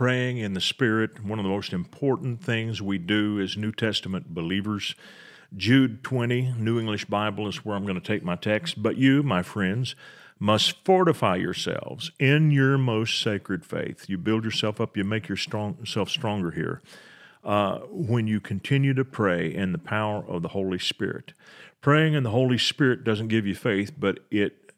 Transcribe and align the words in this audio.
praying 0.00 0.38
in 0.38 0.54
the 0.54 0.60
Spirit, 0.62 1.22
one 1.22 1.38
of 1.38 1.42
the 1.42 1.50
most 1.50 1.74
important 1.74 2.42
things 2.42 2.80
we 2.80 2.96
do 2.96 3.38
as 3.38 3.58
New 3.58 3.70
Testament 3.70 4.32
believers. 4.32 4.94
Jude 5.54 6.02
20, 6.02 6.54
New 6.56 6.80
English 6.80 7.04
Bible, 7.04 7.46
is 7.46 7.66
where 7.66 7.76
I'm 7.76 7.82
going 7.82 8.00
to 8.00 8.06
take 8.06 8.24
my 8.24 8.34
text. 8.34 8.82
But 8.82 8.96
you, 8.96 9.22
my 9.22 9.42
friends, 9.42 9.94
must 10.38 10.86
fortify 10.86 11.36
yourselves 11.36 12.12
in 12.18 12.50
your 12.50 12.78
most 12.78 13.20
sacred 13.20 13.62
faith. 13.62 14.08
You 14.08 14.16
build 14.16 14.42
yourself 14.42 14.80
up, 14.80 14.96
you 14.96 15.04
make 15.04 15.28
yourself 15.28 16.08
stronger 16.08 16.52
here. 16.52 16.80
Uh, 17.44 17.80
when 17.90 18.26
you 18.26 18.40
continue 18.40 18.94
to 18.94 19.04
pray 19.04 19.54
in 19.54 19.72
the 19.72 19.78
power 19.78 20.24
of 20.26 20.40
the 20.40 20.48
Holy 20.48 20.78
Spirit. 20.78 21.34
Praying 21.82 22.14
in 22.14 22.22
the 22.22 22.30
Holy 22.30 22.56
Spirit 22.56 23.04
doesn't 23.04 23.28
give 23.28 23.46
you 23.46 23.54
faith, 23.54 23.92
but 23.98 24.20
it 24.30 24.72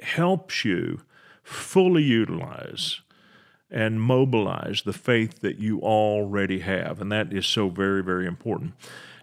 helps 0.00 0.62
you 0.62 1.00
fully 1.42 2.02
utilize 2.02 3.00
and 3.70 4.00
mobilize 4.00 4.82
the 4.82 4.92
faith 4.92 5.40
that 5.40 5.58
you 5.58 5.80
already 5.80 6.60
have. 6.60 7.00
And 7.00 7.12
that 7.12 7.32
is 7.32 7.46
so 7.46 7.68
very, 7.68 8.02
very 8.02 8.26
important. 8.26 8.74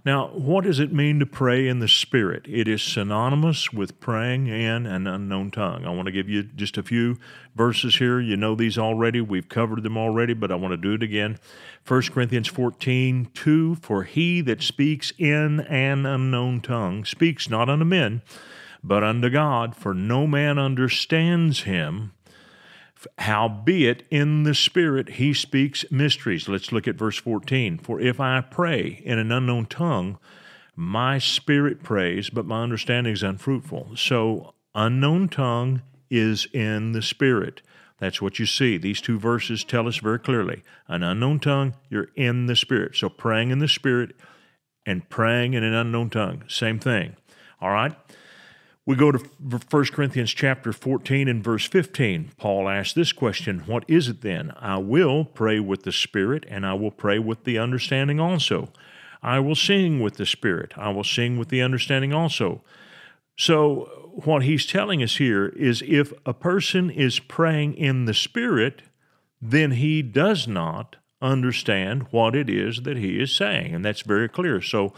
Now, 0.05 0.27
what 0.27 0.65
does 0.65 0.79
it 0.79 0.93
mean 0.93 1.17
to 1.19 1.25
pray 1.25 1.67
in 1.67 1.79
the 1.79 1.87
Spirit? 1.87 2.45
It 2.47 2.67
is 2.67 2.83
synonymous 2.83 3.73
with 3.73 3.99
praying 3.99 4.45
in 4.45 4.85
an 4.85 5.07
unknown 5.07 5.49
tongue. 5.49 5.83
I 5.83 5.89
want 5.89 6.05
to 6.05 6.11
give 6.11 6.29
you 6.29 6.43
just 6.43 6.77
a 6.77 6.83
few 6.83 7.17
verses 7.55 7.95
here. 7.95 8.19
You 8.19 8.37
know 8.37 8.53
these 8.53 8.77
already. 8.77 9.19
We've 9.19 9.49
covered 9.49 9.81
them 9.81 9.97
already, 9.97 10.35
but 10.35 10.51
I 10.51 10.55
want 10.55 10.73
to 10.73 10.77
do 10.77 10.93
it 10.93 11.01
again. 11.01 11.39
1 11.87 12.01
Corinthians 12.13 12.47
14, 12.47 13.31
2 13.33 13.75
For 13.75 14.03
he 14.03 14.41
that 14.41 14.61
speaks 14.61 15.11
in 15.17 15.61
an 15.61 16.05
unknown 16.05 16.61
tongue 16.61 17.03
speaks 17.03 17.49
not 17.49 17.67
unto 17.67 17.85
men, 17.85 18.21
but 18.83 19.03
unto 19.03 19.31
God, 19.31 19.75
for 19.75 19.95
no 19.95 20.27
man 20.27 20.59
understands 20.59 21.61
him. 21.61 22.11
Howbeit 23.19 24.03
in 24.09 24.43
the 24.43 24.55
Spirit 24.55 25.09
he 25.09 25.33
speaks 25.33 25.85
mysteries. 25.91 26.47
Let's 26.47 26.71
look 26.71 26.87
at 26.87 26.95
verse 26.95 27.17
14. 27.17 27.77
For 27.77 27.99
if 27.99 28.19
I 28.19 28.41
pray 28.41 29.01
in 29.03 29.19
an 29.19 29.31
unknown 29.31 29.65
tongue, 29.67 30.17
my 30.75 31.17
spirit 31.17 31.83
prays, 31.83 32.29
but 32.29 32.45
my 32.45 32.61
understanding 32.61 33.13
is 33.13 33.23
unfruitful. 33.23 33.91
So, 33.95 34.53
unknown 34.73 35.29
tongue 35.29 35.81
is 36.09 36.47
in 36.53 36.91
the 36.91 37.01
Spirit. 37.01 37.61
That's 37.99 38.21
what 38.21 38.39
you 38.39 38.45
see. 38.45 38.77
These 38.77 38.99
two 38.99 39.17
verses 39.17 39.63
tell 39.63 39.87
us 39.87 39.97
very 39.97 40.19
clearly. 40.19 40.63
An 40.87 41.01
unknown 41.01 41.39
tongue, 41.39 41.75
you're 41.89 42.09
in 42.15 42.47
the 42.47 42.57
Spirit. 42.57 42.95
So, 42.95 43.07
praying 43.07 43.51
in 43.51 43.59
the 43.59 43.69
Spirit 43.69 44.15
and 44.85 45.07
praying 45.09 45.53
in 45.53 45.63
an 45.63 45.73
unknown 45.73 46.09
tongue, 46.09 46.43
same 46.47 46.77
thing. 46.77 47.15
All 47.61 47.71
right? 47.71 47.95
We 48.87 48.95
go 48.95 49.11
to 49.11 49.17
1 49.17 49.85
Corinthians 49.85 50.31
chapter 50.31 50.71
14 50.71 51.27
and 51.27 51.43
verse 51.43 51.65
15. 51.65 52.33
Paul 52.37 52.69
asks 52.69 52.93
this 52.93 53.11
question 53.11 53.61
What 53.61 53.83
is 53.87 54.07
it 54.07 54.21
then? 54.21 54.53
I 54.59 54.77
will 54.77 55.25
pray 55.25 55.59
with 55.59 55.83
the 55.83 55.91
Spirit, 55.91 56.45
and 56.47 56.65
I 56.67 56.75
will 56.75 56.91
pray 56.91 57.17
with 57.17 57.45
the 57.45 57.57
understanding 57.57 58.19
also. 58.19 58.69
I 59.23 59.39
will 59.39 59.55
sing 59.55 60.01
with 60.01 60.17
the 60.17 60.25
Spirit, 60.25 60.73
I 60.77 60.89
will 60.91 61.03
sing 61.03 61.39
with 61.39 61.49
the 61.49 61.63
understanding 61.63 62.13
also. 62.13 62.61
So, 63.35 64.11
what 64.23 64.43
he's 64.43 64.67
telling 64.67 65.01
us 65.01 65.17
here 65.17 65.47
is 65.47 65.83
if 65.85 66.13
a 66.25 66.33
person 66.33 66.91
is 66.91 67.19
praying 67.19 67.73
in 67.73 68.05
the 68.05 68.13
Spirit, 68.13 68.83
then 69.41 69.71
he 69.71 70.03
does 70.03 70.47
not 70.47 70.97
understand 71.21 72.05
what 72.11 72.35
it 72.35 72.51
is 72.51 72.83
that 72.83 72.97
he 72.97 73.19
is 73.19 73.35
saying. 73.35 73.73
And 73.73 73.83
that's 73.83 74.01
very 74.01 74.29
clear. 74.29 74.61
So, 74.61 74.93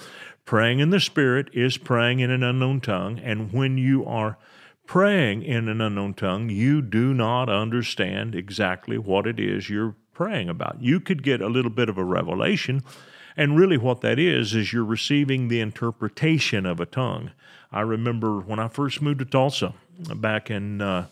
Praying 0.48 0.80
in 0.80 0.92
the 0.92 1.02
Spirit 1.02 1.50
is 1.52 1.78
praying 1.78 2.22
in 2.22 2.32
an 2.32 2.42
unknown 2.42 2.80
tongue, 2.80 3.20
and 3.20 3.52
when 3.52 3.78
you 3.78 4.06
are 4.06 4.38
praying 4.86 5.44
in 5.44 5.68
an 5.68 5.82
unknown 5.82 6.14
tongue, 6.14 6.48
you 6.50 6.82
do 6.82 7.14
not 7.14 7.50
understand 7.50 8.34
exactly 8.34 8.98
what 8.98 9.28
it 9.28 9.42
is 9.42 9.70
you're 9.70 9.98
praying 10.14 10.48
about. 10.48 10.82
You 10.82 11.02
could 11.02 11.22
get 11.22 11.42
a 11.42 11.50
little 11.50 11.70
bit 11.70 11.90
of 11.90 11.98
a 11.98 12.04
revelation, 12.06 12.82
and 13.36 13.58
really 13.58 13.78
what 13.78 14.00
that 14.00 14.20
is, 14.20 14.56
is 14.56 14.72
you're 14.72 14.86
receiving 14.86 15.50
the 15.50 15.60
interpretation 15.60 16.66
of 16.66 16.80
a 16.80 16.86
tongue. 16.86 17.32
I 17.70 17.82
remember 17.82 18.40
when 18.40 18.58
I 18.58 18.70
first 18.70 19.02
moved 19.02 19.20
to 19.20 19.26
Tulsa 19.26 19.74
back 20.16 20.50
in. 20.50 20.82
Uh, 20.82 21.08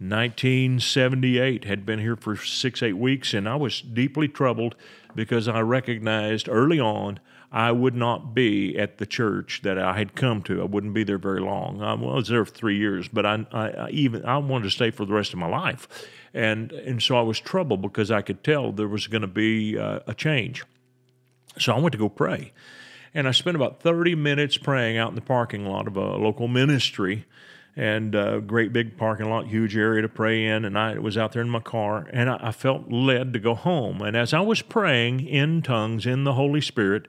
1978 0.00 1.64
had 1.64 1.86
been 1.86 2.00
here 2.00 2.16
for 2.16 2.36
six 2.36 2.82
eight 2.82 2.96
weeks 2.96 3.32
and 3.32 3.48
i 3.48 3.54
was 3.54 3.80
deeply 3.80 4.26
troubled 4.26 4.74
because 5.14 5.46
i 5.46 5.60
recognized 5.60 6.48
early 6.48 6.80
on 6.80 7.20
I 7.52 7.70
would 7.70 7.94
not 7.94 8.34
be 8.34 8.76
at 8.76 8.98
the 8.98 9.06
church 9.06 9.60
that 9.62 9.78
I 9.78 9.96
had 9.96 10.14
come 10.16 10.42
to. 10.42 10.60
I 10.60 10.64
wouldn't 10.64 10.92
be 10.92 11.04
there 11.04 11.18
very 11.18 11.40
long. 11.40 11.82
I 11.82 11.94
was 11.94 12.28
there 12.28 12.44
for 12.44 12.50
three 12.50 12.76
years, 12.76 13.06
but 13.08 13.24
I, 13.24 13.46
I 13.52 13.90
even 13.90 14.24
I 14.24 14.38
wanted 14.38 14.64
to 14.64 14.70
stay 14.70 14.90
for 14.90 15.04
the 15.04 15.12
rest 15.12 15.32
of 15.32 15.38
my 15.38 15.46
life, 15.46 15.86
and 16.32 16.72
and 16.72 17.02
so 17.02 17.16
I 17.16 17.22
was 17.22 17.38
troubled 17.38 17.80
because 17.80 18.10
I 18.10 18.22
could 18.22 18.42
tell 18.42 18.72
there 18.72 18.88
was 18.88 19.06
going 19.06 19.22
to 19.22 19.28
be 19.28 19.78
uh, 19.78 20.00
a 20.06 20.14
change. 20.14 20.64
So 21.58 21.72
I 21.72 21.78
went 21.78 21.92
to 21.92 21.98
go 21.98 22.08
pray, 22.08 22.52
and 23.14 23.28
I 23.28 23.30
spent 23.30 23.54
about 23.54 23.80
thirty 23.80 24.16
minutes 24.16 24.56
praying 24.56 24.98
out 24.98 25.10
in 25.10 25.14
the 25.14 25.20
parking 25.20 25.64
lot 25.64 25.86
of 25.86 25.96
a 25.96 26.16
local 26.16 26.48
ministry 26.48 27.24
and 27.76 28.14
a 28.14 28.40
great 28.40 28.72
big 28.72 28.96
parking 28.96 29.28
lot, 29.28 29.46
huge 29.46 29.76
area 29.76 30.02
to 30.02 30.08
pray 30.08 30.44
in. 30.44 30.64
And 30.64 30.78
I 30.78 30.98
was 30.98 31.16
out 31.16 31.32
there 31.32 31.42
in 31.42 31.50
my 31.50 31.60
car, 31.60 32.08
and 32.12 32.30
I, 32.30 32.38
I 32.40 32.52
felt 32.52 32.90
led 32.90 33.32
to 33.32 33.38
go 33.38 33.54
home. 33.54 34.00
And 34.00 34.16
as 34.16 34.32
I 34.32 34.40
was 34.40 34.62
praying 34.62 35.26
in 35.26 35.62
tongues 35.62 36.06
in 36.06 36.24
the 36.24 36.34
Holy 36.34 36.60
Spirit, 36.60 37.08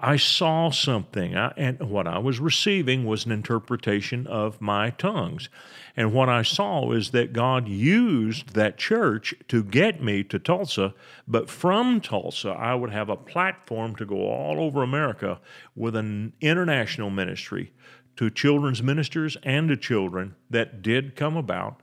I 0.00 0.16
saw 0.16 0.70
something, 0.70 1.36
I, 1.36 1.52
and 1.56 1.90
what 1.90 2.06
I 2.06 2.18
was 2.18 2.38
receiving 2.38 3.04
was 3.04 3.26
an 3.26 3.32
interpretation 3.32 4.28
of 4.28 4.60
my 4.60 4.90
tongues. 4.90 5.48
And 5.96 6.12
what 6.12 6.28
I 6.28 6.42
saw 6.42 6.92
is 6.92 7.10
that 7.10 7.32
God 7.32 7.66
used 7.66 8.54
that 8.54 8.78
church 8.78 9.34
to 9.48 9.64
get 9.64 10.00
me 10.00 10.22
to 10.24 10.38
Tulsa, 10.38 10.94
but 11.26 11.50
from 11.50 12.00
Tulsa, 12.00 12.50
I 12.50 12.76
would 12.76 12.90
have 12.90 13.08
a 13.08 13.16
platform 13.16 13.96
to 13.96 14.06
go 14.06 14.28
all 14.28 14.60
over 14.60 14.84
America 14.84 15.40
with 15.74 15.96
an 15.96 16.32
international 16.40 17.10
ministry 17.10 17.72
to 18.14 18.30
children's 18.30 18.82
ministers 18.82 19.36
and 19.42 19.68
to 19.68 19.76
children 19.76 20.36
that 20.48 20.80
did 20.80 21.16
come 21.16 21.36
about. 21.36 21.82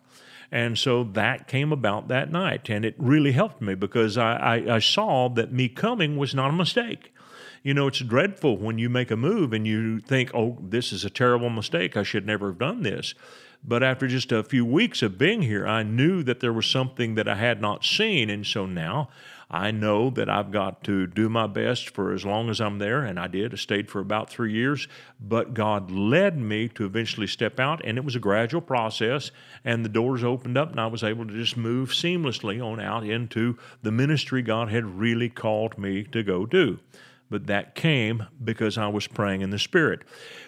And 0.56 0.78
so 0.78 1.04
that 1.04 1.48
came 1.48 1.74
about 1.74 2.08
that 2.08 2.32
night. 2.32 2.70
And 2.70 2.86
it 2.86 2.96
really 2.98 3.34
helped 3.34 3.62
me 3.62 3.76
because 3.76 4.18
I, 4.18 4.36
I, 4.36 4.76
I 4.76 4.80
saw 4.80 5.28
that 5.30 5.52
me 5.52 5.68
coming 5.68 6.16
was 6.16 6.34
not 6.34 6.50
a 6.50 6.54
mistake 6.54 7.12
you 7.66 7.74
know, 7.74 7.88
it's 7.88 7.98
dreadful 7.98 8.58
when 8.58 8.78
you 8.78 8.92
make 8.92 9.10
a 9.10 9.16
move 9.16 9.52
and 9.52 9.66
you 9.66 10.00
think, 10.00 10.30
oh, 10.36 10.56
this 10.62 10.94
is 10.94 11.04
a 11.04 11.10
terrible 11.10 11.50
mistake. 11.50 11.98
I 11.98 12.04
should 12.04 12.24
never 12.24 12.50
have 12.50 12.60
done 12.60 12.84
this. 12.84 13.16
But 13.64 13.82
after 13.82 14.08
just 14.08 14.32
a 14.32 14.44
few 14.44 14.64
weeks 14.64 15.02
of 15.02 15.18
being 15.18 15.42
here, 15.42 15.66
I 15.66 15.82
knew 15.82 16.22
that 16.22 16.42
there 16.42 16.54
was 16.54 16.68
something 16.68 17.16
that 17.16 17.28
I 17.28 17.34
had 17.34 17.62
not 17.62 17.84
seen. 17.84 18.30
And 18.30 18.46
so 18.46 18.68
now 18.68 19.10
I 19.50 19.72
know 19.72 20.10
that 20.12 20.30
I've 20.30 20.52
got 20.52 20.84
to 20.86 21.08
do 21.08 21.30
my 21.30 21.48
best 21.48 21.90
for 21.90 22.14
as 22.14 22.26
long 22.26 22.50
as 22.50 22.60
I'm 22.60 22.80
there. 22.80 23.04
And 23.04 23.20
I 23.20 23.28
did. 23.28 23.54
I 23.54 23.58
stayed 23.58 23.90
for 23.90 24.00
about 24.00 24.30
three 24.30 24.54
years. 24.54 24.88
But 25.20 25.54
God 25.54 25.92
led 25.92 26.38
me 26.38 26.68
to 26.70 26.86
eventually 26.86 27.28
step 27.28 27.60
out. 27.60 27.82
And 27.86 27.98
it 27.98 28.04
was 28.04 28.16
a 28.16 28.20
gradual 28.20 28.62
process. 28.62 29.32
And 29.64 29.86
the 29.86 29.90
doors 29.90 30.24
opened 30.24 30.58
up, 30.58 30.72
and 30.72 30.80
I 30.80 30.88
was 30.88 31.04
able 31.04 31.26
to 31.28 31.34
just 31.34 31.58
move 31.58 31.90
seamlessly 31.90 32.64
on 32.64 32.80
out 32.80 33.06
into 33.06 33.58
the 33.84 33.92
ministry 33.92 34.42
God 34.42 34.70
had 34.70 35.00
really 35.00 35.30
called 35.30 35.78
me 35.78 36.04
to 36.06 36.24
go 36.24 36.46
do 36.46 36.80
but 37.30 37.48
that 37.48 37.76
came 37.76 38.28
because 38.44 38.78
I 38.78 38.88
was 38.88 39.08
praying 39.08 39.42
in 39.42 39.50
the 39.50 39.60
Spirit. 39.60 40.02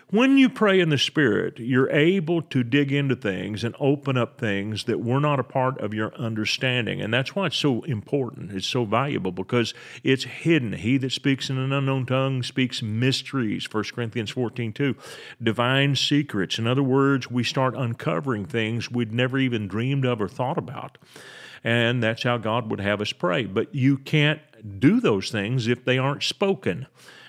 When 0.10 0.38
you 0.38 0.48
pray 0.48 0.80
in 0.80 0.88
the 0.88 0.98
Spirit, 0.98 1.60
you're 1.60 1.90
able 1.90 2.42
to 2.44 2.64
dig 2.64 2.94
into 2.94 3.16
things 3.16 3.66
and 3.66 3.76
open 3.78 4.16
up 4.16 4.40
things 4.40 4.86
that 4.86 5.02
were 5.02 5.20
not 5.20 5.40
a 5.40 5.44
part 5.44 5.82
of 5.82 5.94
your 5.94 6.16
understanding. 6.16 7.02
And 7.02 7.14
that's 7.14 7.36
why 7.36 7.48
it's 7.48 7.58
so 7.58 7.82
important. 7.82 8.54
It's 8.54 8.68
so 8.68 8.86
valuable 8.86 9.34
because 9.34 9.74
it's 10.04 10.24
hidden. 10.24 10.74
He 10.74 10.98
that 11.00 11.12
speaks 11.12 11.50
in 11.50 11.58
an 11.58 11.74
unknown 11.74 12.06
tongue 12.06 12.42
speaks 12.42 12.82
mysteries, 12.82 13.68
1 13.70 13.84
Corinthians 13.94 14.30
14 14.30 14.72
2. 14.72 14.96
Divine 15.44 15.96
secrets. 15.96 16.58
In 16.58 16.68
other 16.68 16.84
words, 16.84 17.30
we 17.30 17.44
start 17.44 17.76
uncovering 17.76 18.46
things 18.46 18.90
we'd 18.90 19.12
never 19.12 19.38
even 19.38 19.68
dreamed 19.68 20.06
of 20.06 20.22
or 20.22 20.30
thought 20.30 20.58
about. 20.58 20.98
And 21.68 22.02
that's 22.02 22.24
how 22.24 22.38
God 22.38 22.72
would 22.72 22.80
have 22.80 23.02
us 23.02 23.12
pray. 23.12 23.44
But 23.44 23.76
you 23.76 23.98
can't 23.98 24.40
do 24.80 25.02
those 25.02 25.30
things 25.30 25.68
if 25.68 25.84
they 25.84 25.98
aren't 25.98 26.24
spoken. 26.24 26.88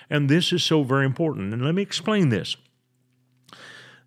And 0.09 0.29
this 0.29 0.53
is 0.53 0.63
so 0.63 0.83
very 0.83 1.05
important. 1.05 1.53
And 1.53 1.61
let 1.61 1.75
me 1.75 1.81
explain 1.81 2.29
this. 2.29 2.55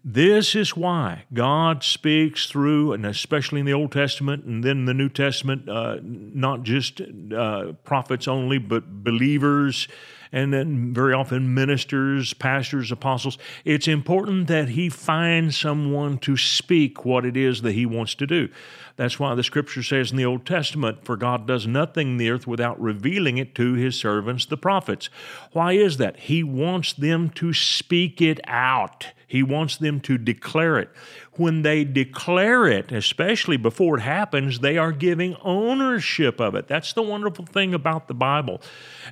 This 0.04 0.56
is 0.56 0.76
why 0.76 1.24
God 1.32 1.84
speaks 1.84 2.46
through, 2.46 2.92
and 2.92 3.06
especially 3.06 3.60
in 3.60 3.66
the 3.66 3.72
Old 3.72 3.92
Testament 3.92 4.44
and 4.44 4.64
then 4.64 4.84
the 4.84 4.94
New 4.94 5.08
Testament, 5.08 5.68
uh, 5.68 5.98
not 6.02 6.64
just 6.64 7.00
uh, 7.00 7.72
prophets 7.84 8.26
only, 8.26 8.58
but 8.58 9.04
believers 9.04 9.86
and 10.32 10.52
then 10.52 10.94
very 10.94 11.12
often 11.12 11.54
ministers, 11.54 12.32
pastors, 12.32 12.90
apostles. 12.90 13.36
It's 13.64 13.86
important 13.86 14.48
that 14.48 14.70
he 14.70 14.88
finds 14.88 15.58
someone 15.58 16.18
to 16.18 16.38
speak 16.38 17.04
what 17.04 17.26
it 17.26 17.36
is 17.36 17.60
that 17.62 17.72
he 17.72 17.84
wants 17.84 18.14
to 18.16 18.26
do. 18.26 18.48
That's 18.96 19.20
why 19.20 19.34
the 19.34 19.44
scripture 19.44 19.82
says 19.82 20.10
in 20.10 20.16
the 20.16 20.24
Old 20.24 20.46
Testament, 20.46 21.04
For 21.04 21.16
God 21.16 21.46
does 21.46 21.66
nothing 21.66 22.12
in 22.12 22.16
the 22.16 22.30
earth 22.30 22.46
without 22.46 22.80
revealing 22.80 23.36
it 23.36 23.54
to 23.56 23.74
his 23.74 23.98
servants, 23.98 24.46
the 24.46 24.56
prophets. 24.56 25.10
Why 25.52 25.72
is 25.72 25.98
that? 25.98 26.18
He 26.18 26.42
wants 26.42 26.94
them 26.94 27.28
to 27.30 27.52
speak 27.52 28.20
it 28.22 28.40
out. 28.44 29.08
He 29.32 29.42
wants 29.42 29.78
them 29.78 29.98
to 30.00 30.18
declare 30.18 30.78
it. 30.78 30.90
When 31.36 31.62
they 31.62 31.84
declare 31.84 32.66
it, 32.66 32.92
especially 32.92 33.56
before 33.56 33.96
it 33.96 34.02
happens, 34.02 34.58
they 34.58 34.76
are 34.76 34.92
giving 34.92 35.36
ownership 35.42 36.38
of 36.38 36.54
it. 36.54 36.68
That's 36.68 36.92
the 36.92 37.00
wonderful 37.00 37.46
thing 37.46 37.72
about 37.72 38.08
the 38.08 38.14
Bible. 38.14 38.60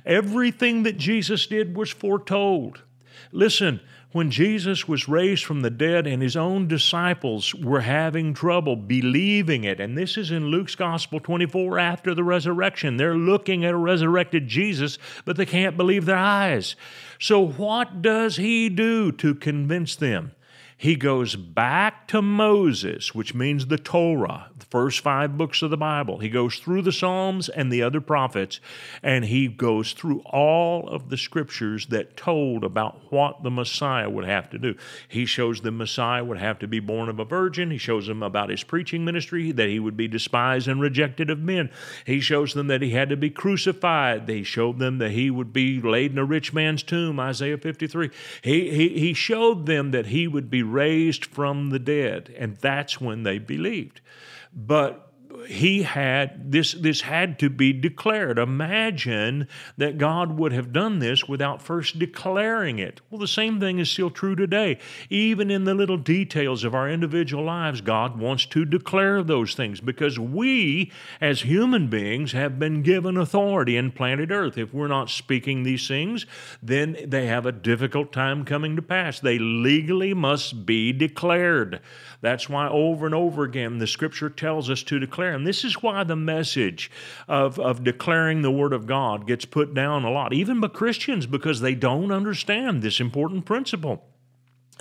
Everything 0.05 0.83
that 0.83 0.99
Jesus 0.99 1.47
did 1.47 1.75
was 1.75 1.89
foretold. 1.89 2.83
Listen, 3.31 3.79
when 4.11 4.29
Jesus 4.29 4.87
was 4.87 5.07
raised 5.07 5.45
from 5.45 5.61
the 5.61 5.69
dead 5.69 6.05
and 6.05 6.21
his 6.21 6.35
own 6.35 6.67
disciples 6.67 7.55
were 7.55 7.81
having 7.81 8.33
trouble 8.33 8.75
believing 8.75 9.63
it, 9.63 9.79
and 9.79 9.97
this 9.97 10.17
is 10.17 10.31
in 10.31 10.47
Luke's 10.47 10.75
Gospel 10.75 11.19
24 11.19 11.79
after 11.79 12.13
the 12.13 12.23
resurrection. 12.23 12.97
They're 12.97 13.15
looking 13.15 13.63
at 13.63 13.73
a 13.73 13.77
resurrected 13.77 14.47
Jesus, 14.47 14.97
but 15.23 15.37
they 15.37 15.45
can't 15.45 15.77
believe 15.77 16.05
their 16.05 16.17
eyes. 16.17 16.75
So, 17.19 17.39
what 17.39 18.01
does 18.01 18.35
he 18.35 18.67
do 18.67 19.11
to 19.13 19.33
convince 19.33 19.95
them? 19.95 20.33
He 20.81 20.95
goes 20.95 21.35
back 21.35 22.07
to 22.07 22.23
Moses, 22.23 23.13
which 23.13 23.35
means 23.35 23.67
the 23.67 23.77
Torah, 23.77 24.47
the 24.57 24.65
first 24.65 25.01
five 25.01 25.37
books 25.37 25.61
of 25.61 25.69
the 25.69 25.77
Bible. 25.77 26.17
He 26.17 26.27
goes 26.27 26.55
through 26.55 26.81
the 26.81 26.91
Psalms 26.91 27.49
and 27.49 27.71
the 27.71 27.83
other 27.83 28.01
prophets, 28.01 28.59
and 29.03 29.25
he 29.25 29.47
goes 29.47 29.93
through 29.93 30.21
all 30.21 30.89
of 30.89 31.11
the 31.11 31.17
scriptures 31.17 31.85
that 31.89 32.17
told 32.17 32.63
about 32.63 33.11
what 33.11 33.43
the 33.43 33.51
Messiah 33.51 34.09
would 34.09 34.25
have 34.25 34.49
to 34.49 34.57
do. 34.57 34.73
He 35.07 35.27
shows 35.27 35.61
the 35.61 35.69
Messiah 35.69 36.23
would 36.23 36.39
have 36.39 36.57
to 36.57 36.67
be 36.67 36.79
born 36.79 37.09
of 37.09 37.19
a 37.19 37.25
virgin. 37.25 37.69
He 37.69 37.77
shows 37.77 38.07
them 38.07 38.23
about 38.23 38.49
his 38.49 38.63
preaching 38.63 39.05
ministry, 39.05 39.51
that 39.51 39.69
he 39.69 39.79
would 39.79 39.95
be 39.95 40.07
despised 40.07 40.67
and 40.67 40.81
rejected 40.81 41.29
of 41.29 41.37
men. 41.37 41.69
He 42.07 42.21
shows 42.21 42.55
them 42.55 42.65
that 42.69 42.81
he 42.81 42.89
had 42.89 43.09
to 43.09 43.17
be 43.17 43.29
crucified. 43.29 44.27
He 44.27 44.41
showed 44.41 44.79
them 44.79 44.97
that 44.97 45.11
he 45.11 45.29
would 45.29 45.53
be 45.53 45.79
laid 45.79 46.13
in 46.13 46.17
a 46.17 46.25
rich 46.25 46.53
man's 46.53 46.81
tomb, 46.81 47.19
Isaiah 47.19 47.59
53. 47.59 48.09
He, 48.41 48.71
he, 48.71 48.89
he 48.99 49.13
showed 49.13 49.67
them 49.67 49.91
that 49.91 50.07
he 50.07 50.27
would 50.27 50.49
be 50.49 50.70
raised 50.71 51.25
from 51.25 51.69
the 51.69 51.79
dead, 51.79 52.33
and 52.37 52.57
that's 52.57 52.99
when 52.99 53.23
they 53.23 53.37
believed. 53.37 54.01
But 54.53 55.10
he 55.47 55.83
had 55.83 56.51
this 56.51 56.73
this 56.73 57.01
had 57.01 57.39
to 57.39 57.49
be 57.49 57.73
declared. 57.73 58.37
Imagine 58.37 59.47
that 59.77 59.97
god 59.97 60.37
would 60.37 60.51
have 60.51 60.73
done 60.73 60.99
this 60.99 61.27
without 61.27 61.61
first 61.61 61.99
declaring 61.99 62.79
it. 62.79 63.01
Well 63.09 63.19
the 63.19 63.27
same 63.27 63.59
thing 63.59 63.79
is 63.79 63.89
still 63.89 64.09
true 64.09 64.35
today. 64.35 64.77
Even 65.09 65.49
in 65.49 65.63
the 65.63 65.73
little 65.73 65.97
details 65.97 66.63
of 66.63 66.75
our 66.75 66.89
individual 66.89 67.43
lives 67.43 67.81
god 67.81 68.17
wants 68.17 68.45
to 68.47 68.65
declare 68.65 69.23
those 69.23 69.55
things 69.55 69.81
because 69.81 70.19
we 70.19 70.91
as 71.19 71.41
human 71.41 71.87
beings 71.87 72.31
have 72.33 72.59
been 72.59 72.83
given 72.83 73.17
authority 73.17 73.77
in 73.77 73.91
planet 73.91 74.31
earth. 74.31 74.57
If 74.57 74.73
we're 74.73 74.87
not 74.87 75.09
speaking 75.09 75.63
these 75.63 75.87
things 75.87 76.25
then 76.61 76.97
they 77.05 77.27
have 77.27 77.45
a 77.45 77.51
difficult 77.51 78.11
time 78.11 78.45
coming 78.45 78.75
to 78.75 78.81
pass. 78.81 79.19
They 79.19 79.39
legally 79.39 80.13
must 80.13 80.65
be 80.65 80.91
declared. 80.93 81.81
That's 82.21 82.47
why 82.47 82.67
over 82.67 83.05
and 83.05 83.15
over 83.15 83.43
again 83.43 83.79
the 83.79 83.87
scripture 83.87 84.29
tells 84.29 84.69
us 84.69 84.83
to 84.83 84.99
declare. 84.99 85.30
And 85.31 85.45
this 85.45 85.63
is 85.63 85.81
why 85.81 86.03
the 86.03 86.15
message 86.15 86.91
of, 87.27 87.59
of 87.59 87.83
declaring 87.83 88.41
the 88.41 88.51
word 88.51 88.73
of 88.73 88.85
God 88.85 89.27
gets 89.27 89.45
put 89.45 89.73
down 89.73 90.03
a 90.03 90.11
lot, 90.11 90.33
even 90.33 90.59
by 90.59 90.67
Christians, 90.67 91.25
because 91.25 91.61
they 91.61 91.75
don't 91.75 92.11
understand 92.11 92.81
this 92.81 92.99
important 92.99 93.45
principle. 93.45 94.03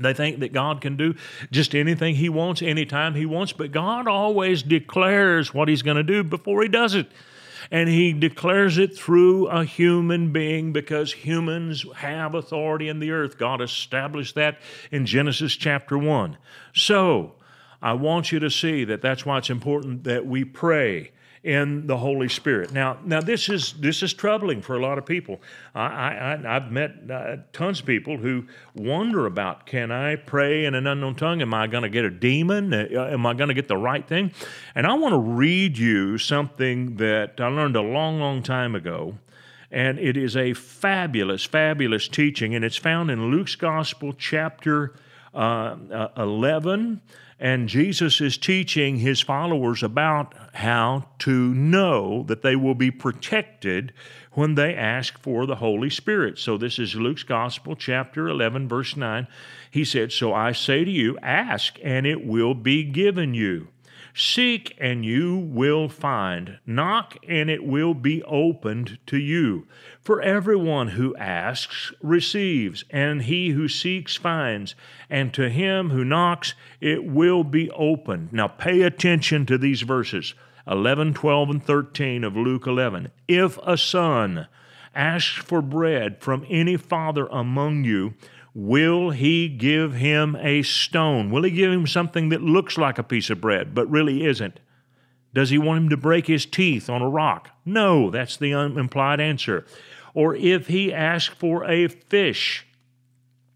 They 0.01 0.15
think 0.15 0.41
that 0.41 0.53
God 0.53 0.81
can 0.81 0.97
do 0.97 1.15
just 1.51 1.75
anything 1.75 2.15
He 2.15 2.29
wants, 2.29 2.63
anytime 2.63 3.15
He 3.15 3.27
wants, 3.27 3.53
but 3.53 3.73
God 3.73 4.09
always 4.09 4.63
declares 4.63 5.53
what 5.53 5.69
He's 5.69 5.83
going 5.83 5.99
to 5.99 6.03
do 6.03 6.25
before 6.25 6.63
He 6.63 6.69
does 6.69 6.95
it 6.95 7.07
and 7.71 7.89
he 7.89 8.13
declares 8.13 8.79
it 8.79 8.97
through 8.97 9.47
a 9.47 9.65
human 9.65 10.33
being 10.33 10.73
because 10.73 11.13
humans 11.13 11.85
have 11.97 12.35
authority 12.35 12.89
in 12.89 12.99
the 12.99 13.11
earth. 13.13 13.39
God 13.39 13.61
established 13.61 14.35
that 14.35 14.59
in 14.91 15.07
Genesis 15.07 15.55
chapter 15.55 15.97
1. 15.97 16.37
So, 16.75 17.35
I 17.83 17.95
want 17.95 18.33
you 18.33 18.39
to 18.41 18.51
see 18.51 18.85
that 18.85 19.03
that's 19.03 19.25
why 19.25 19.39
it's 19.39 19.51
important 19.51 20.05
that 20.05 20.27
we 20.27 20.45
pray 20.45 21.11
in 21.43 21.87
the 21.87 21.97
Holy 21.97 22.29
Spirit. 22.29 22.73
Now, 22.73 22.99
now 23.03 23.21
this 23.21 23.49
is 23.49 23.73
this 23.75 24.03
is 24.03 24.13
troubling 24.13 24.61
for 24.61 24.77
a 24.77 24.81
lot 24.81 24.99
of 24.99 25.07
people. 25.07 25.41
I, 25.75 25.85
I 25.85 26.57
I've 26.57 26.71
met 26.71 27.11
uh, 27.11 27.37
tons 27.53 27.81
of 27.81 27.87
people 27.87 28.19
who 28.19 28.47
wonder 28.75 29.25
about: 29.25 29.65
Can 29.65 29.91
I 29.91 30.17
pray 30.17 30.67
in 30.67 30.75
an 30.75 30.87
unknown 30.87 31.15
tongue? 31.15 31.41
Am 31.41 31.55
I 31.55 31.67
going 31.67 31.83
to 31.83 31.89
get 31.89 32.05
a 32.05 32.11
demon? 32.11 32.75
Uh, 32.75 32.87
am 33.11 33.25
I 33.25 33.33
going 33.33 33.49
to 33.49 33.55
get 33.55 33.69
the 33.69 33.79
right 33.79 34.07
thing? 34.07 34.33
And 34.75 34.87
I 34.87 34.93
want 34.95 35.15
to 35.15 35.19
read 35.19 35.79
you 35.79 36.19
something 36.19 36.97
that 36.97 37.41
I 37.41 37.47
learned 37.49 37.77
a 37.77 37.83
long, 37.83 38.21
long 38.21 38.43
time 38.43 38.75
ago. 38.75 39.19
And 39.73 40.01
it 40.01 40.17
is 40.17 40.37
a 40.37 40.53
fabulous, 40.53 41.45
fabulous 41.45 42.09
teaching, 42.09 42.57
and 42.57 42.65
it's 42.65 42.77
found 42.77 43.09
in 43.09 43.31
Luke's 43.31 43.55
Gospel, 43.55 44.13
chapter 44.13 44.95
uh, 45.35 45.77
uh 45.91 46.09
11 46.17 47.01
and 47.43 47.71
Jesus 47.71 48.21
is 48.21 48.37
teaching 48.37 48.99
his 48.99 49.23
followers 49.23 49.83
about 49.83 50.35
how 50.53 51.07
to 51.21 51.55
know 51.55 52.23
that 52.25 52.43
they 52.43 52.55
will 52.55 52.75
be 52.75 52.91
protected 52.91 53.95
when 54.33 54.57
they 54.57 54.75
ask 54.75 55.19
for 55.19 55.47
the 55.47 55.57
Holy 55.57 55.89
Spirit. 55.89 56.39
So, 56.39 56.59
this 56.59 56.79
is 56.79 56.95
Luke's 56.95 57.23
Gospel, 57.23 57.77
chapter 57.77 58.29
11, 58.29 58.69
verse 58.69 58.95
9. 58.95 59.27
He 59.71 59.87
said, 59.87 60.13
So 60.13 60.35
I 60.35 60.53
say 60.53 60.85
to 60.85 60.91
you, 60.91 61.19
ask, 61.23 61.79
and 61.83 62.07
it 62.07 62.27
will 62.27 62.55
be 62.55 62.85
given 62.85 63.33
you. 63.33 63.69
Seek, 64.15 64.77
and 64.79 65.05
you 65.05 65.37
will 65.37 65.89
find. 65.89 66.59
Knock, 66.67 67.17
and 67.29 67.49
it 67.49 67.65
will 67.65 67.95
be 67.95 68.23
opened 68.25 68.99
to 69.07 69.19
you. 69.19 69.67
For 70.01 70.21
everyone 70.21 70.89
who 70.89 71.17
asks 71.17 71.93
receives, 72.03 72.85
and 72.91 73.23
he 73.23 73.51
who 73.51 73.69
seeks 73.69 74.17
finds, 74.17 74.75
and 75.09 75.33
to 75.35 75.49
him 75.49 75.91
who 75.91 76.05
knocks 76.05 76.55
it 76.81 77.05
will 77.05 77.45
be 77.45 77.71
opened. 77.71 78.33
Now 78.33 78.49
pay 78.49 78.83
attention 78.83 79.47
to 79.47 79.59
these 79.59 79.83
verses 79.83 80.35
11, 80.67 81.15
12, 81.15 81.51
and 81.51 81.65
13 81.65 82.25
of 82.25 82.37
Luke 82.37 82.67
11. 82.67 83.11
If 83.29 83.59
a 83.65 83.77
son 83.79 84.47
asks 84.95 85.37
for 85.37 85.63
bread 85.63 86.21
from 86.21 86.45
any 86.49 86.77
father 86.77 87.27
among 87.27 87.85
you, 87.85 88.15
Will 88.55 89.11
he 89.11 89.49
give 89.49 89.95
him 89.95 90.37
a 90.37 90.63
stone? 90.63 91.31
Will 91.31 91.45
he 91.45 91.51
give 91.51 91.73
him 91.73 91.87
something 91.87 92.31
that 92.31 92.43
looks 92.43 92.77
like 92.77 92.99
a 92.99 93.05
piece 93.05 93.31
of 93.31 93.41
bread 93.41 93.75
but 93.75 93.91
really 93.91 94.25
isn't? 94.25 94.59
Does 95.33 95.51
he 95.51 95.59
want 95.59 95.85
him 95.85 95.89
to 95.91 95.97
break 95.97 96.27
his 96.27 96.47
teeth 96.47 96.91
on 96.91 97.03
a 97.03 97.09
rock? 97.09 97.51
No, 97.65 98.11
that's 98.11 98.37
the 98.37 98.51
implied 98.51 99.21
answer. 99.21 99.65
Or 100.13 100.35
if 100.35 100.67
he 100.67 100.93
asks 100.93 101.33
for 101.33 101.65
a 101.65 101.87
fish, 101.87 102.67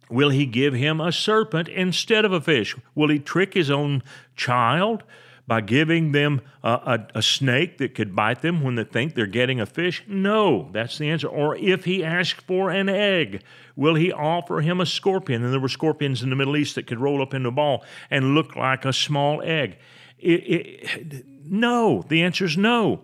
will 0.09 0.31
he 0.31 0.47
give 0.47 0.75
him 0.75 1.01
a 1.01 1.11
serpent 1.11 1.69
instead 1.69 2.25
of 2.25 2.33
a 2.33 2.41
fish? 2.41 2.77
Will 2.95 3.09
he 3.09 3.19
trick 3.19 3.55
his 3.55 3.71
own 3.71 4.05
child? 4.37 5.03
By 5.47 5.61
giving 5.61 6.13
them 6.13 6.41
a, 6.63 6.69
a, 6.69 7.19
a, 7.19 7.23
snake 7.23 7.79
that 7.79 7.95
could 7.95 8.17
bite 8.17 8.41
them 8.41 8.63
when 8.63 8.77
they 8.77 8.85
think 8.85 9.15
they're 9.15 9.27
getting 9.27 9.61
a 9.61 9.67
fish? 9.67 10.03
No, 10.07 10.71
that's 10.73 10.97
the 10.99 11.11
answer. 11.11 11.29
Or 11.29 11.57
if 11.57 11.85
he 11.85 12.03
asks 12.03 12.43
for 12.45 12.71
an 12.71 12.89
egg, 12.89 13.43
will 13.77 13.95
he 13.95 14.11
offer 14.11 14.61
him 14.61 14.81
a 14.81 14.87
scorpion? 14.87 15.45
And 15.45 15.53
there 15.53 15.61
were 15.61 15.69
scorpions 15.69 16.23
in 16.23 16.31
the 16.31 16.37
Middle 16.37 16.57
East 16.57 16.77
that 16.77 16.87
could 16.87 17.01
roll 17.01 17.21
up 17.21 17.35
into 17.35 17.51
a 17.51 17.53
ball 17.53 17.85
and 18.11 18.35
look 18.35 18.57
like 18.57 18.85
a 18.85 18.93
small 18.93 19.43
egg. 19.43 19.77
It, 20.19 20.31
it, 20.31 21.27
no, 21.45 22.05
the 22.09 22.23
answer 22.23 22.47
is 22.47 22.57
no. 22.57 23.03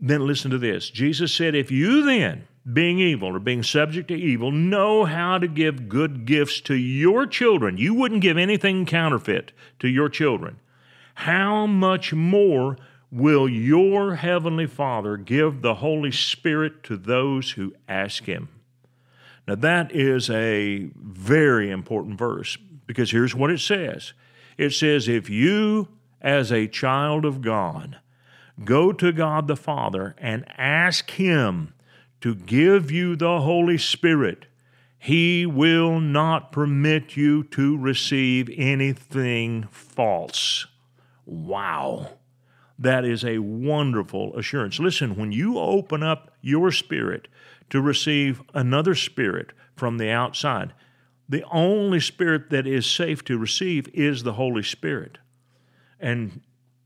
Then 0.00 0.26
listen 0.26 0.50
to 0.50 0.58
this 0.58 0.90
Jesus 0.90 1.32
said, 1.32 1.54
If 1.54 1.70
you 1.70 2.04
then, 2.04 2.48
being 2.72 2.98
evil 2.98 3.34
or 3.34 3.38
being 3.38 3.62
subject 3.62 4.08
to 4.08 4.14
evil, 4.14 4.50
know 4.50 5.04
how 5.04 5.38
to 5.38 5.48
give 5.48 5.88
good 5.88 6.24
gifts 6.24 6.60
to 6.62 6.74
your 6.74 7.26
children, 7.26 7.78
you 7.78 7.94
wouldn't 7.94 8.20
give 8.20 8.36
anything 8.36 8.84
counterfeit 8.84 9.52
to 9.78 9.88
your 9.88 10.08
children 10.08 10.58
how 11.18 11.66
much 11.66 12.14
more 12.14 12.76
will 13.10 13.48
your 13.48 14.14
heavenly 14.14 14.68
Father 14.68 15.16
give 15.16 15.62
the 15.62 15.74
Holy 15.74 16.12
Spirit 16.12 16.84
to 16.84 16.96
those 16.96 17.50
who 17.50 17.74
ask 17.88 18.26
Him? 18.26 18.48
Now, 19.44 19.56
that 19.56 19.90
is 19.90 20.30
a 20.30 20.88
very 20.94 21.72
important 21.72 22.20
verse 22.20 22.56
because 22.86 23.10
here's 23.10 23.34
what 23.34 23.50
it 23.50 23.58
says 23.58 24.12
it 24.56 24.70
says, 24.70 25.08
If 25.08 25.28
you, 25.28 25.88
as 26.22 26.52
a 26.52 26.68
child 26.68 27.24
of 27.24 27.42
God, 27.42 27.98
go 28.64 28.92
to 28.92 29.10
God 29.10 29.48
the 29.48 29.56
Father 29.56 30.14
and 30.18 30.44
ask 30.56 31.10
Him 31.10 31.74
to 32.20 32.36
give 32.36 32.92
you 32.92 33.16
the 33.16 33.40
Holy 33.40 33.76
Spirit, 33.76 34.46
He 35.00 35.46
will 35.46 35.98
not 35.98 36.52
permit 36.52 37.16
you 37.16 37.42
to 37.42 37.76
receive 37.76 38.48
anything 38.56 39.66
false. 39.72 40.68
Wow. 41.28 42.08
That 42.78 43.04
is 43.04 43.22
a 43.22 43.38
wonderful 43.38 44.34
assurance. 44.36 44.78
Listen, 44.78 45.14
when 45.16 45.30
you 45.30 45.58
open 45.58 46.02
up 46.02 46.32
your 46.40 46.72
spirit 46.72 47.28
to 47.68 47.82
receive 47.82 48.40
another 48.54 48.94
spirit 48.94 49.52
from 49.76 49.98
the 49.98 50.08
outside, 50.08 50.72
the 51.28 51.44
only 51.52 52.00
spirit 52.00 52.48
that 52.48 52.66
is 52.66 52.86
safe 52.86 53.22
to 53.24 53.36
receive 53.36 53.88
is 53.92 54.22
the 54.22 54.32
Holy 54.32 54.62
Spirit. 54.62 55.18
And 56.00 56.40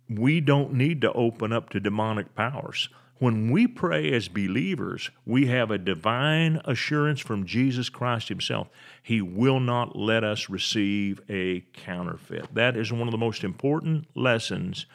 we 0.09 0.41
don't 0.41 0.73
need 0.73 1.01
to 1.03 1.13
open 1.13 1.53
up 1.53 1.71
to 1.71 1.79
demonic 1.79 2.35
powers. 2.35 2.89
When 3.23 3.53
we 3.53 3.69
pray 3.69 4.13
as 4.13 4.27
believers, 4.27 5.13
we 5.25 5.47
have 5.47 5.71
a 5.71 5.79
divine 5.79 6.61
assurance 6.65 7.21
from 7.21 7.47
Jesus 7.47 7.89
Christ 7.89 8.29
Himself. 8.29 8.69
He 9.01 9.23
will 9.23 9.61
not 9.61 9.95
let 9.95 10.25
us 10.25 10.51
receive 10.51 11.21
a 11.29 11.61
counterfeit. 11.73 12.53
That 12.53 12.77
is 12.77 12.93
one 12.93 13.07
of 13.07 13.13
the 13.13 13.19
most 13.19 13.45
important 13.45 14.09
lessons 14.17 14.87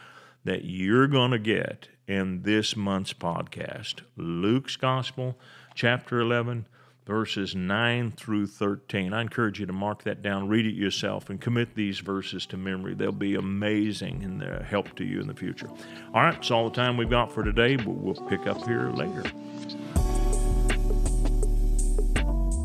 that 0.43 0.65
you're 0.65 1.07
going 1.07 1.31
to 1.31 1.39
get 1.39 1.87
in 2.05 2.41
this 2.41 2.75
month's 2.75 3.13
podcast. 3.13 4.01
Luke's 4.17 4.75
Gospel, 4.75 5.39
chapter 5.73 6.19
11 6.19 6.67
verses 7.07 7.55
9 7.55 8.11
through 8.11 8.45
13. 8.45 9.13
I 9.13 9.21
encourage 9.21 9.61
you 9.61 9.65
to 9.65 9.71
mark 9.71 10.03
that 10.03 10.21
down, 10.21 10.49
read 10.49 10.65
it 10.65 10.75
yourself, 10.75 11.29
and 11.29 11.39
commit 11.39 11.73
these 11.73 11.99
verses 11.99 12.45
to 12.47 12.57
memory. 12.57 12.95
They'll 12.95 13.13
be 13.13 13.35
amazing 13.35 14.23
and 14.23 14.43
uh, 14.43 14.61
help 14.63 14.93
to 14.97 15.05
you 15.05 15.21
in 15.21 15.27
the 15.27 15.33
future. 15.33 15.69
All 16.13 16.21
right, 16.21 16.33
that's 16.33 16.51
all 16.51 16.69
the 16.69 16.75
time 16.75 16.97
we've 16.97 17.09
got 17.09 17.31
for 17.31 17.43
today, 17.43 17.77
but 17.77 17.91
we'll 17.91 18.15
pick 18.27 18.45
up 18.45 18.63
here 18.65 18.89
later. 18.89 19.23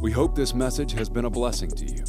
We 0.02 0.11
hope 0.11 0.34
this 0.34 0.52
message 0.52 0.90
has 0.94 1.08
been 1.08 1.26
a 1.26 1.30
blessing 1.30 1.70
to 1.70 1.87
you. 1.87 2.02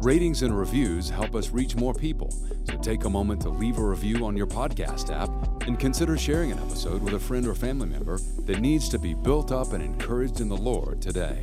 Ratings 0.00 0.42
and 0.42 0.56
reviews 0.56 1.10
help 1.10 1.34
us 1.34 1.50
reach 1.50 1.74
more 1.74 1.92
people, 1.92 2.30
so 2.30 2.76
take 2.76 3.04
a 3.04 3.10
moment 3.10 3.40
to 3.42 3.48
leave 3.48 3.78
a 3.78 3.84
review 3.84 4.24
on 4.26 4.36
your 4.36 4.46
podcast 4.46 5.12
app 5.12 5.30
and 5.66 5.80
consider 5.80 6.16
sharing 6.16 6.52
an 6.52 6.58
episode 6.58 7.02
with 7.02 7.14
a 7.14 7.18
friend 7.18 7.46
or 7.46 7.54
family 7.54 7.88
member 7.88 8.20
that 8.44 8.60
needs 8.60 8.88
to 8.90 8.98
be 8.98 9.14
built 9.14 9.50
up 9.50 9.72
and 9.72 9.82
encouraged 9.82 10.40
in 10.40 10.48
the 10.48 10.56
Lord 10.56 11.02
today. 11.02 11.42